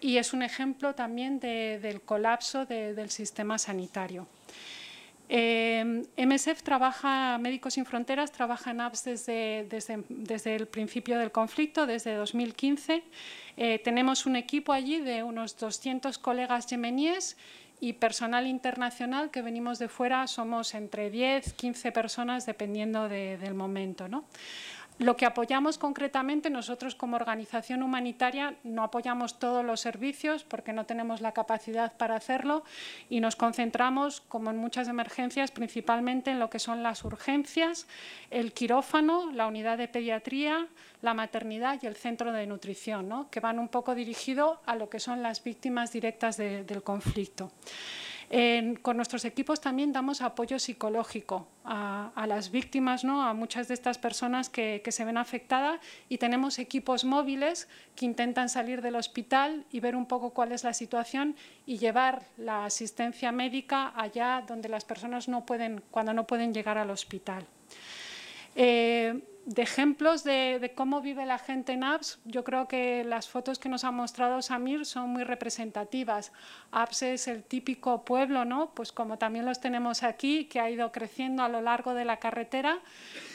[0.01, 4.27] y es un ejemplo también del colapso del sistema sanitario.
[5.29, 9.67] Eh, MSF trabaja, Médicos Sin Fronteras, trabaja en apps desde,
[10.09, 13.03] desde, el principio del conflicto, desde 2015.
[13.57, 17.37] Eh, tenemos un equipo allí de unos 200 colegas yemeníes
[17.81, 24.09] y personal internacional que venimos de fuera somos entre 10, 15 personas dependiendo del momento.
[24.09, 24.25] ¿no?
[24.99, 30.87] Lo que apoyamos concretamente, nosotros como organización humanitaria no apoyamos todos los servicios porque no
[30.87, 32.65] tenemos la capacidad para hacerlo
[33.09, 37.87] y nos concentramos, como en muchas emergencias, principalmente en lo que son las urgencias,
[38.33, 40.67] el quirófano, la unidad de pediatría,
[41.01, 44.99] la maternidad y el centro de nutrición, que van un poco dirigidos a lo que
[44.99, 47.53] son las víctimas directas del conflicto
[48.83, 53.23] con nuestros equipos también damos apoyo psicológico a, las víctimas, ¿no?
[53.23, 58.49] a muchas de estas personas que, se ven afectadas y tenemos equipos móviles que intentan
[58.51, 63.33] salir del hospital y ver un poco cuál es la situación y llevar la asistencia
[63.33, 67.47] médica allá donde las personas no pueden, cuando no pueden llegar al hospital.
[68.57, 73.59] Eh, de ejemplos de, cómo vive la gente en Apps, yo creo que las fotos
[73.59, 76.33] que nos ha mostrado Samir son muy representativas.
[76.71, 78.75] Apps es el típico pueblo, ¿no?
[78.75, 82.19] Pues como también los tenemos aquí, que ha ido creciendo a lo largo de la
[82.19, 82.81] carretera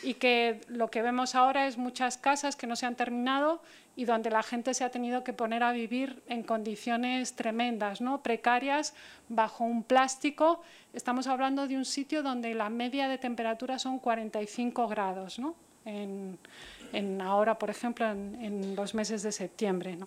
[0.03, 3.63] y que lo que vemos ahora es muchas casas que no se han terminado
[3.95, 8.21] y donde la gente se ha tenido que poner a vivir en condiciones tremendas, ¿no?
[8.21, 8.93] precarias,
[9.29, 10.61] bajo un plástico.
[10.93, 15.39] Estamos hablando de un sitio donde la media de temperatura son 45 grados.
[15.39, 15.55] ¿no?
[15.85, 19.97] En, ahora, por ejemplo, en, los meses de septiembre.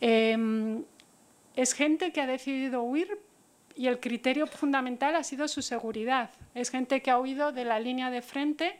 [0.00, 0.82] Em,
[1.56, 3.18] es gente que ha decidido huir
[3.76, 6.30] y el criterio fundamental ha sido su seguridad.
[6.54, 8.78] Es gente que ha huido de la línea de frente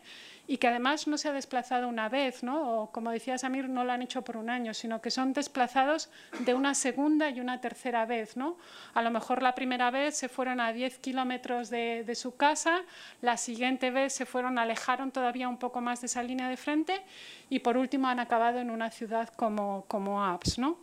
[0.51, 2.83] y que además no se ha desplazado una vez, ¿no?
[2.83, 6.11] o como decía Samir, no lo han hecho por un año, sino que son desplazados
[6.41, 8.37] de una segunda y una tercera vez.
[8.37, 8.57] ¿no?
[8.95, 12.83] A lo mejor la primera vez se fueron a 10 kilómetros de, su casa,
[13.23, 17.01] la siguiente vez se fueron, alejaron todavía un poco más de esa línea de frente
[17.49, 20.59] y por último han acabado en una ciudad como, como Apps.
[20.59, 20.79] ¿no?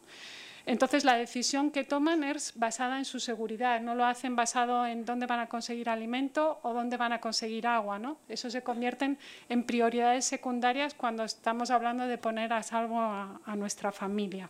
[0.68, 5.06] Entonces, la decisión que toman es basada en su seguridad, no lo hacen basado en
[5.06, 8.00] dónde van a conseguir alimento o dónde van a conseguir agua.
[8.00, 8.18] ¿no?
[8.28, 9.16] Eso se convierte
[9.48, 14.50] en prioridades secundarias cuando estamos hablando de poner a salvo a, nuestra familia.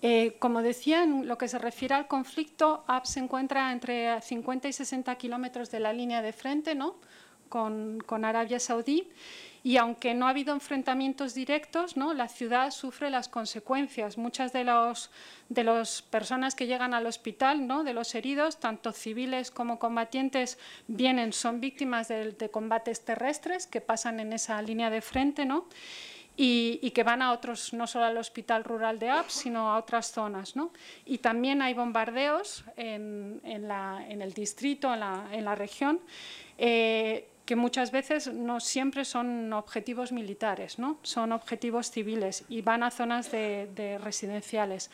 [0.00, 4.68] Eh, como decía, en lo que se refiere al conflicto, AB se encuentra entre 50
[4.68, 6.96] y 60 kilómetros de la línea de frente ¿no?
[7.48, 9.08] Con, con Arabia Saudí
[9.64, 12.12] y aunque no ha habido enfrentamientos directos, ¿no?
[12.12, 14.18] la ciudad sufre las consecuencias.
[14.18, 15.10] Muchas de las
[15.48, 17.82] de los personas que llegan al hospital, ¿no?
[17.82, 24.20] de los heridos, tanto civiles como combatientes, vienen, son víctimas de, combates terrestres que pasan
[24.20, 25.46] en esa línea de frente.
[25.46, 25.64] ¿no?
[26.36, 30.12] Y, que van a otros, no solo al hospital rural de Abs, sino a otras
[30.12, 30.56] zonas.
[30.56, 30.72] ¿no?
[31.06, 36.00] Y también hay bombardeos en, en, la, en el distrito, en la, en la región.
[36.58, 40.98] Eh, que muchas veces no siempre son objetivos militares, ¿no?
[41.02, 44.90] son objetivos civiles y van a zonas de, residenciales.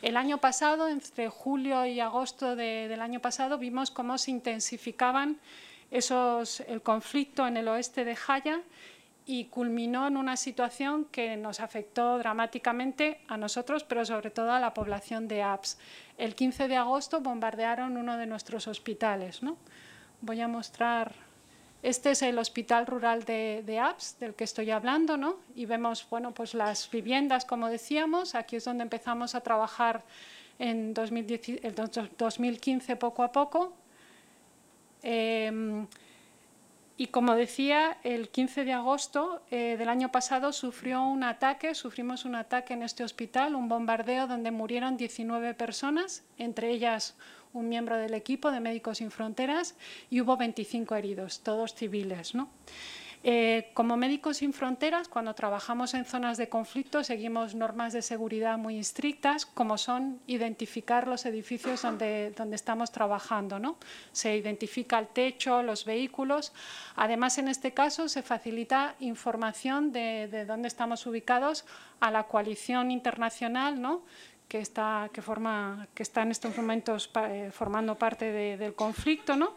[0.00, 5.38] El año pasado, entre julio y agosto del año pasado, vimos cómo se intensificaban
[5.90, 8.62] esos, el conflicto en el oeste de Jaya
[9.26, 14.60] y culminó en una situación que nos afectó dramáticamente a nosotros, pero sobre todo a
[14.60, 15.78] la población de APS.
[16.16, 19.42] El 15 de agosto bombardearon uno de nuestros hospitales.
[19.42, 19.58] ¿no?
[20.22, 21.29] Voy a mostrar
[21.82, 25.36] este es el hospital rural de, de Apps del que estoy hablando, ¿no?
[25.54, 30.02] Y vemos, bueno, pues las viviendas, como decíamos, aquí es donde empezamos a trabajar
[30.60, 33.72] en 2015 poco a poco.
[35.02, 35.86] Em,
[36.98, 42.26] y como decía, el 15 de agosto eh, del año pasado sufrió un ataque, sufrimos
[42.26, 47.16] un ataque en este hospital, un bombardeo donde murieron 19 personas, entre ellas
[47.52, 49.74] un miembro del equipo de Médicos Sin Fronteras
[50.08, 52.34] y hubo 25 heridos, todos civiles.
[52.34, 52.48] ¿no?
[53.22, 58.56] Eh, como Médicos Sin Fronteras, cuando trabajamos en zonas de conflicto, seguimos normas de seguridad
[58.56, 63.58] muy estrictas, como son identificar los edificios donde, donde estamos trabajando.
[63.58, 63.76] ¿no?
[64.12, 66.54] Se identifica el techo, los vehículos.
[66.96, 71.66] Además, en este caso, se facilita información de, de dónde estamos ubicados
[72.00, 74.02] a la coalición internacional, ¿no?
[74.50, 79.54] Que está, que forma, que está en estos momentos eh, formando parte del conflicto, ¿no?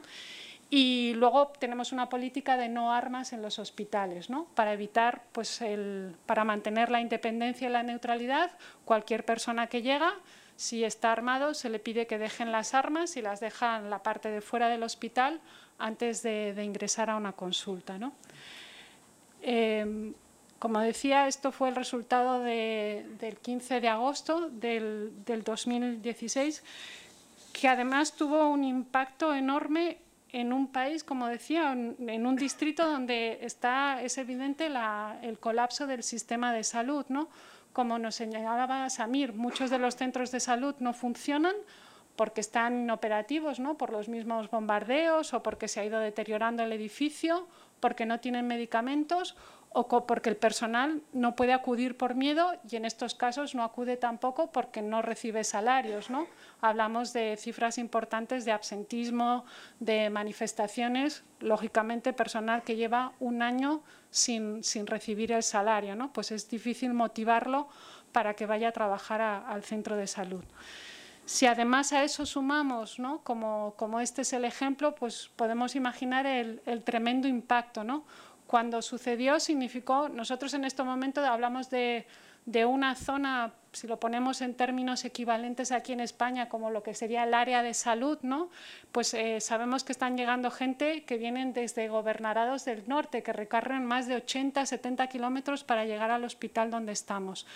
[0.70, 4.46] Y luego tenemos una política de no armas en los hospitales, ¿no?
[4.56, 8.52] para evitar, pues, el, para mantener la independencia y la neutralidad,
[8.86, 10.14] cualquier persona que llega,
[10.56, 14.30] si está armado, se le pide que dejen las armas y las dejan la parte
[14.30, 15.42] de fuera del hospital
[15.80, 17.98] antes de, ingresar a una consulta.
[17.98, 18.14] ¿no?
[19.42, 20.14] Em,
[20.64, 25.12] como decía, esto fue el resultado del 15 de agosto del,
[25.44, 26.64] 2016,
[27.52, 29.98] que además tuvo un impacto enorme
[30.30, 34.70] en un país, como decía, en un distrito donde está, es evidente
[35.22, 37.06] el colapso del sistema de salud.
[37.10, 37.28] ¿no?
[37.74, 41.56] Como nos señalaba Samir, muchos de los centros de salud no funcionan
[42.16, 43.76] porque están inoperativos, ¿no?
[43.76, 47.50] por los mismos bombardeos o porque se ha ido deteriorando el edificio,
[47.82, 49.36] porque no tienen medicamentos
[49.74, 53.98] o porque el personal no puede acudir por miedo y en estos casos no acude
[53.98, 56.12] tampoco porque no recibe salarios.
[56.12, 56.28] ¿no?
[56.62, 59.46] Hablamos de cifras importantes de absentismo,
[59.80, 66.14] de manifestaciones, lógicamente personal que lleva un año sin, sin recibir el salario, ¿no?
[66.14, 67.68] pues es difícil motivarlo
[68.12, 70.44] para que vaya a trabajar al centro de salud.
[71.26, 76.84] Si además a eso sumamos, como este es el ejemplo, pues podemos imaginar el, el
[76.84, 77.84] tremendo impacto.
[77.84, 78.04] ¿no?
[78.54, 82.06] Cuando sucedió significó, nosotros en este momento hablamos de,
[82.68, 87.24] una zona, si lo ponemos en términos equivalentes aquí en España, como lo que sería
[87.24, 88.52] el área de salud, ¿no?
[88.92, 93.86] pues eh, sabemos que están llegando gente que vienen desde gobernarados del norte, que recorren
[93.86, 97.48] más de 80, 70 kilómetros para llegar al hospital donde estamos.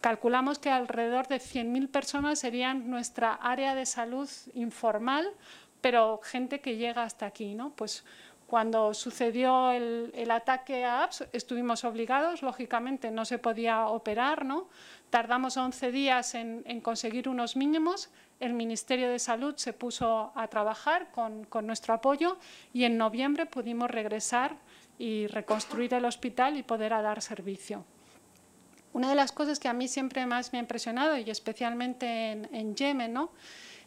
[0.00, 5.28] Calculamos que alrededor de 100.000 personas serían nuestra área de salud informal,
[5.80, 7.54] pero gente que llega hasta aquí.
[7.54, 7.70] ¿no?
[7.70, 8.04] Pues
[8.48, 14.68] cuando sucedió el, ataque a apps, estuvimos obligados, lógicamente no se podía operar, ¿no?
[15.10, 18.08] tardamos 11 días en, conseguir unos mínimos,
[18.40, 22.38] el Ministerio de Salud se puso a trabajar con, nuestro apoyo
[22.72, 24.56] y en noviembre pudimos regresar
[24.98, 27.84] y reconstruir el hospital y poder dar servicio.
[28.94, 32.48] Una de las cosas que a mí siempre más me ha impresionado, y especialmente en,
[32.54, 33.30] en Yemen, ¿no?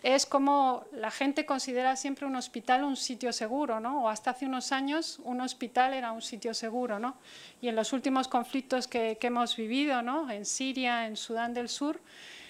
[0.04, 4.04] Es como la gente considera siempre un hospital un sitio seguro, ¿no?
[4.04, 7.16] O hasta hace unos años un hospital era un sitio seguro, ¿no?
[7.62, 10.30] Y en los últimos conflictos que, hemos vivido, ¿no?
[10.32, 12.00] En Siria, en Sudán del Sur,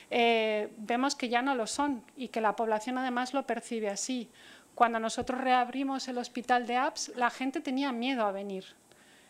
[0.09, 4.29] eh, vemos que ya no lo son y que la población además lo percibe así.
[4.73, 8.65] Cuando nosotros reabrimos el hospital de APS, la gente tenía miedo a venir.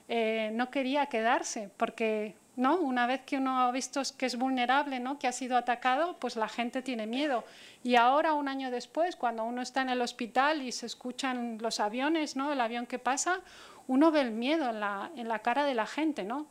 [0.07, 2.77] Eh, no quería quedarse porque ¿no?
[2.77, 5.17] Una vez que uno ha visto que es vulnerable, ¿no?
[5.17, 7.43] que ha sido atacado, pues la gente tiene miedo.
[7.83, 11.79] Y ahora, un año después, cuando uno está en el hospital y se escuchan los
[11.79, 12.53] aviones, ¿no?
[12.53, 13.39] el avión que pasa,
[13.87, 14.79] uno ve el miedo en
[15.27, 16.45] la, cara de la gente, ¿no?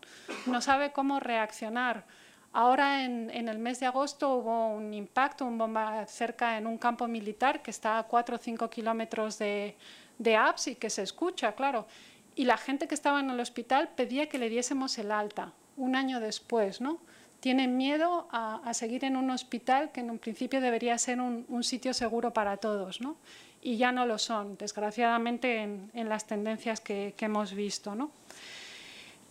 [0.60, 2.04] sabe cómo reaccionar.
[2.52, 7.06] Ahora, en, el mes de agosto, hubo un impacto, un bomba cerca en un campo
[7.06, 9.76] militar que está a 4 o 5 kilómetros de,
[10.18, 10.36] de
[10.66, 11.86] y que se escucha, claro.
[12.34, 15.96] Y la gente que estaba en el hospital pedía que le diésemos el alta un
[15.96, 16.98] año después, ¿no?
[17.40, 21.94] Tienen miedo a, seguir en un hospital que en un principio debería ser un, sitio
[21.94, 23.16] seguro para todos, ¿no?
[23.62, 28.10] Y ya no lo son, desgraciadamente, en, las tendencias que, hemos visto, ¿no?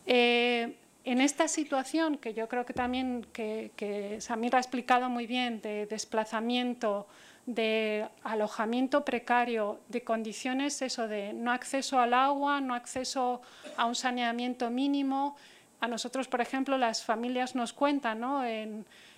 [0.08, 0.76] Eh,
[1.06, 5.86] en esta situación, que yo creo que también que, que ha explicado muy bien, de
[5.86, 7.08] desplazamiento,
[7.46, 13.42] de alojamiento precario, de condiciones eso de no acceso al agua, no acceso
[13.76, 15.36] a un saneamiento mínimo,
[15.80, 18.22] a nosotros, por ejemplo, las familias nos cuentan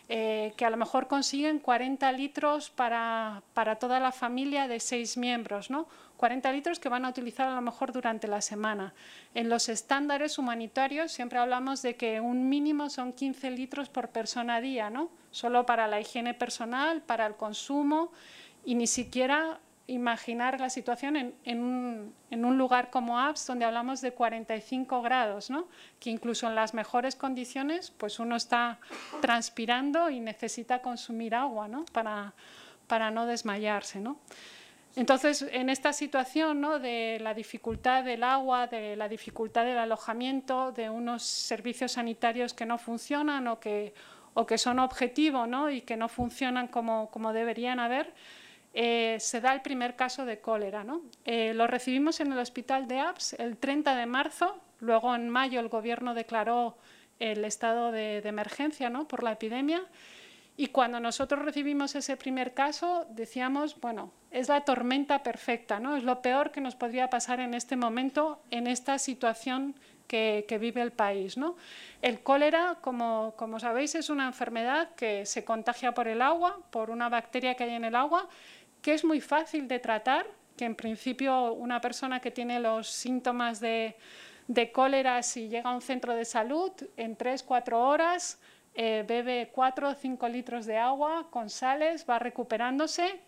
[0.09, 3.41] eh, que a lo mejor consiguen 40 litros para,
[3.79, 5.87] toda la familia de seis miembros, ¿no?
[6.17, 8.93] 40 litros que van a utilizar a lo mejor durante la semana.
[9.33, 14.61] En los estándares humanitarios siempre hablamos de que un mínimo son 15 litros por persona
[14.61, 15.09] día, ¿no?
[15.31, 18.11] solo para la higiene personal, para el consumo
[18.65, 19.59] y ni siquiera
[19.91, 25.67] imaginar la situación en, un, lugar como APS, donde hablamos de 45 grados, ¿no?
[25.99, 28.79] que incluso en las mejores condiciones pues uno está
[29.21, 31.85] transpirando y necesita consumir agua ¿no?
[31.91, 32.33] Para,
[32.87, 33.99] para no desmayarse.
[33.99, 34.17] ¿no?
[34.95, 36.79] Entonces, en esta situación ¿no?
[36.79, 42.65] de la dificultad del agua, de la dificultad del alojamiento, de unos servicios sanitarios que
[42.65, 43.93] no funcionan o que,
[44.33, 45.69] o que son objetivo ¿no?
[45.69, 48.13] y que no funcionan como, como deberían haber,
[48.73, 50.83] eh, se da el primer caso de cólera.
[50.83, 51.01] ¿no?
[51.25, 55.59] Eh, lo recibimos en el hospital de APS el 30 de marzo, luego en mayo
[55.59, 56.77] el gobierno declaró
[57.19, 59.07] el estado de, emergencia ¿no?
[59.07, 59.83] por la epidemia
[60.57, 65.95] y cuando nosotros recibimos ese primer caso decíamos, bueno, es la tormenta perfecta, ¿no?
[65.95, 69.75] es lo peor que nos podría pasar en este momento, en esta situación
[70.11, 71.37] que, vive el país.
[71.37, 71.55] ¿no?
[72.01, 76.89] El cólera, como, como sabéis, es una enfermedad que se contagia por el agua, por
[76.89, 78.27] una bacteria que hay en el agua
[78.81, 80.25] que es muy fácil de tratar,
[80.57, 83.95] que en principio una persona que tiene los síntomas de,
[84.73, 88.39] cólera, si llega a un centro de salud, en 3-4 horas
[88.73, 93.19] eh, bebe 4 o 5 litros de agua con sales, va recuperándose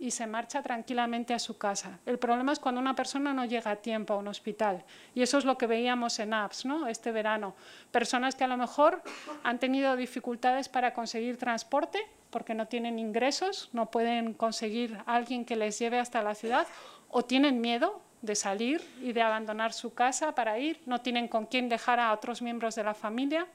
[0.00, 1.98] y se marcha tranquilamente a su casa.
[2.06, 4.82] El problema es cuando una persona no llega a tiempo a un hospital.
[5.14, 6.86] Y eso es lo que veíamos en APS ¿no?
[6.86, 7.54] este verano.
[7.92, 9.02] Personas que a lo mejor
[9.44, 15.56] han tenido dificultades para conseguir transporte porque no tienen ingresos, no pueden conseguir alguien que
[15.56, 16.66] les lleve hasta la ciudad
[17.10, 21.44] o tienen miedo de salir y de abandonar su casa para ir, no tienen con
[21.44, 23.46] quién dejar a otros miembros de la familia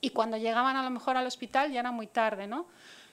[0.00, 2.66] y cuando llegaban a lo mejor al hospital ya era muy tarde, ¿no?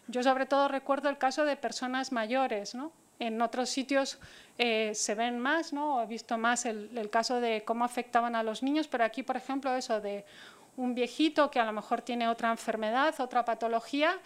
[0.09, 2.91] Yo sobre todo recuerdo el caso de personas mayores, ¿no?
[3.19, 4.17] En otros sitios
[4.57, 6.01] eh, se ven más, ¿no?
[6.01, 9.37] He visto más el, el, caso de cómo afectaban a los niños, pero aquí, por
[9.37, 10.25] ejemplo, eso de
[10.77, 14.17] un viejito que a lo mejor tiene otra enfermedad, otra patología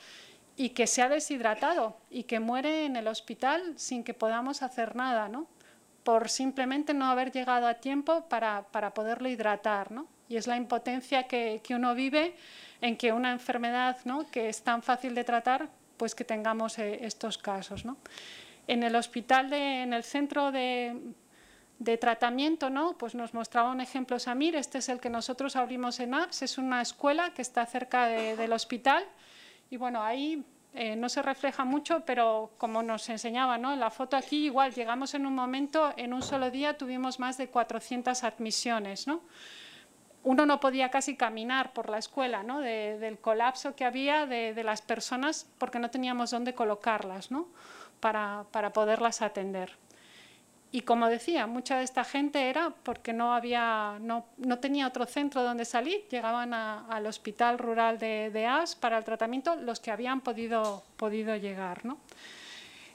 [0.55, 4.95] y que se ha deshidratado y que muere en el hospital sin que podamos hacer
[4.95, 5.47] nada, ¿no?
[6.03, 9.91] por simplemente no haber llegado a tiempo para, para poderlo hidratar.
[9.91, 10.07] ¿no?
[10.29, 12.36] Y es la impotencia que, que, uno vive
[12.84, 14.29] en que una enfermedad ¿no?
[14.29, 17.86] que es tan fácil de tratar, pues que tengamos eh, estos casos.
[18.67, 21.15] En el hospital, en el centro de,
[22.01, 22.97] tratamiento, ¿no?
[22.97, 26.57] pues nos mostraba un ejemplo Samir, este es el que nosotros abrimos en APS, es
[26.57, 29.05] una escuela que está cerca de, del hospital
[29.69, 33.71] y bueno, ahí eh, no se refleja mucho, pero como nos enseñaba ¿no?
[33.71, 37.38] en la foto aquí, igual llegamos en un momento, en un solo día tuvimos más
[37.38, 39.07] de 400 admisiones.
[39.07, 39.21] ¿no?
[40.24, 42.59] Uno no podía casi caminar por la escuela, ¿no?
[42.61, 47.47] de, del colapso que había de, las personas porque no teníamos dónde colocarlas ¿no?
[47.99, 49.71] para, para poderlas atender.
[50.71, 55.05] Y como decía, mucha de esta gente era porque no, había, no, no tenía otro
[55.05, 59.91] centro donde salir, llegaban al hospital rural de, de, As para el tratamiento los que
[59.91, 61.86] habían podido, podido llegar.
[61.86, 61.99] ¿no?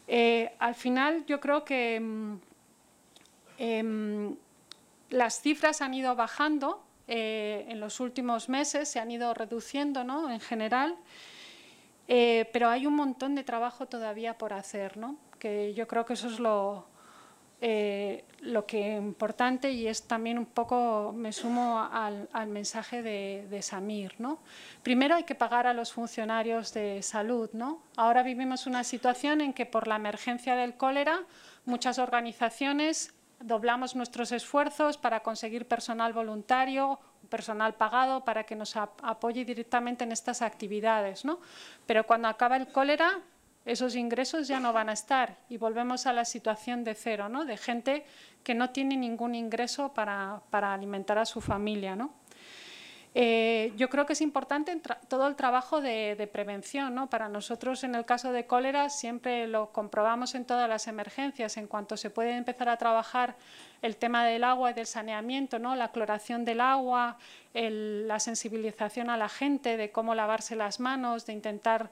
[0.08, 2.02] Eh, al final yo creo que
[3.58, 4.34] eh,
[5.10, 10.30] las cifras han ido bajando eh, en los últimos meses, se han ido reduciendo ¿no?
[10.30, 10.96] en general,
[12.06, 15.16] eh, pero hay un montón de trabajo todavía por hacer, ¿no?
[15.38, 16.86] que yo creo que eso es lo
[17.60, 23.48] eh, lo que importante y es también un poco, me sumo al, al mensaje de,
[23.50, 24.14] de, Samir.
[24.18, 24.38] ¿no?
[24.84, 27.50] Primero hay que pagar a los funcionarios de salud.
[27.52, 27.82] ¿no?
[27.96, 31.22] Ahora vivimos una situación en que por la emergencia del cólera
[31.64, 39.44] muchas organizaciones doblamos nuestros esfuerzos para conseguir personal voluntario, personal pagado para que nos apoye
[39.44, 41.24] directamente en estas actividades.
[41.24, 41.40] ¿no?
[41.86, 43.20] Pero cuando acaba el cólera
[43.64, 47.44] esos ingresos ya no van a estar y volvemos a la situación de cero, ¿no?
[47.44, 48.06] de gente
[48.42, 51.94] que no tiene ningún ingreso para, para alimentar a su familia.
[51.94, 52.14] ¿no?
[53.14, 54.78] Eh, yo creo que es importante
[55.08, 56.94] todo el trabajo de, prevención.
[56.94, 57.08] ¿no?
[57.08, 61.56] Para nosotros, en el caso de cólera, siempre lo comprobamos en todas las emergencias.
[61.56, 63.36] En cuanto se puede empezar a trabajar
[63.82, 65.74] el tema del agua y del saneamiento, ¿no?
[65.74, 67.18] la cloración del agua,
[67.54, 71.90] la sensibilización a la gente de cómo lavarse las manos, de intentar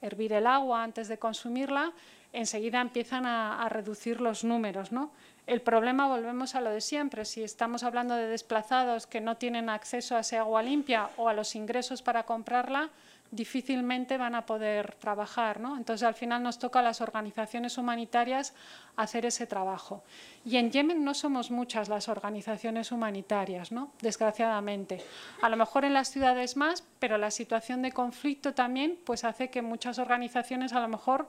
[0.00, 1.92] hervir el agua antes de consumirla,
[2.32, 4.92] enseguida empiezan a, a, reducir los números.
[4.92, 5.10] ¿no?
[5.48, 9.70] El problema, volvemos a lo de siempre, si estamos hablando de desplazados que no tienen
[9.70, 12.90] acceso a ese agua limpia o a los ingresos para comprarla,
[13.30, 15.58] difícilmente van a poder trabajar.
[15.58, 15.78] ¿no?
[15.78, 18.52] Entonces, al final nos toca a las organizaciones humanitarias
[18.94, 20.02] hacer ese trabajo.
[20.44, 23.90] Y en Yemen no somos muchas las organizaciones humanitarias, ¿no?
[24.02, 25.02] desgraciadamente.
[25.40, 29.48] A lo mejor en las ciudades más, pero la situación de conflicto también pues, hace
[29.48, 31.26] que muchas organizaciones a lo mejor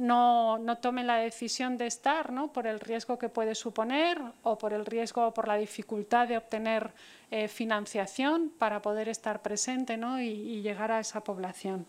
[0.00, 2.52] no, no, tomen la decisión de estar ¿no?
[2.52, 6.38] por el riesgo que puede suponer o por el riesgo o por la dificultad de
[6.38, 6.92] obtener
[7.30, 10.20] eh, financiación para poder estar presente ¿no?
[10.20, 11.86] y, llegar a esa población.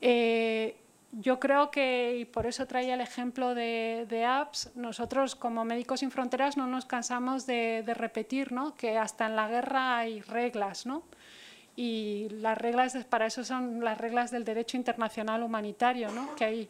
[0.00, 0.76] Eh,
[1.12, 6.00] yo creo que, y por eso traía el ejemplo de, de, apps, nosotros como Médicos
[6.00, 8.74] Sin Fronteras no nos cansamos de, de repetir ¿no?
[8.74, 10.84] que hasta en la guerra hay reglas.
[10.84, 11.04] ¿no?
[11.78, 16.34] Y las reglas para eso son las reglas del derecho internacional humanitario, ¿no?
[16.34, 16.68] que, hay,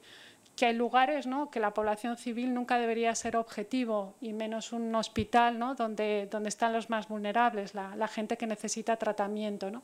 [0.54, 1.50] que hay lugares ¿no?
[1.50, 5.74] que la población civil nunca debería ser objetivo, y menos un hospital ¿no?
[5.74, 9.70] donde, donde están los más vulnerables, la, la gente que necesita tratamiento.
[9.70, 9.82] ¿no?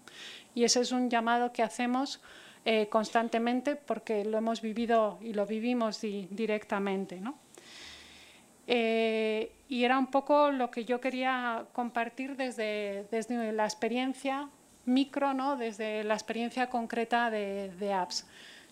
[0.55, 2.21] Y ese es un llamado que hacemos
[2.67, 7.19] eh, constantemente porque lo hemos vivido y lo vivimos di directamente.
[7.19, 7.39] ¿no?
[8.67, 14.51] Eh, y era un poco lo que yo quería compartir desde, desde la experiencia
[14.87, 15.57] micro, ¿no?
[15.57, 18.27] desde la experiencia concreta de, de, apps.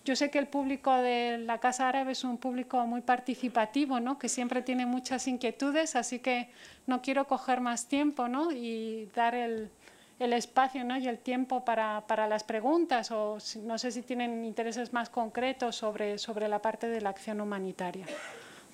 [0.05, 4.19] Yo sé que el público de la Casa Árabe es un público muy participativo, ¿no?
[4.19, 6.51] que siempre tiene muchas inquietudes, así que
[6.87, 8.51] no quiero coger más tiempo ¿no?
[8.51, 9.71] y dar el,
[10.19, 10.99] espacio ¿no?
[10.99, 15.77] y el tiempo para, para, las preguntas o no sé si tienen intereses más concretos
[15.77, 18.07] sobre, sobre la parte de la acción humanitaria.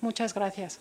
[0.01, 0.79] Muchas gracias.